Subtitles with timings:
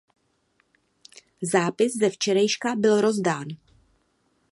[1.43, 3.47] Zápis ze včerejška byl rozdán.